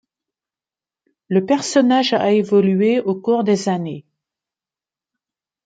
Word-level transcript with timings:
Le 1.29 1.45
personnage 1.45 2.13
a 2.13 2.31
évolué 2.31 2.99
au 3.01 3.13
cours 3.13 3.43
des 3.43 3.69
années. 3.69 4.03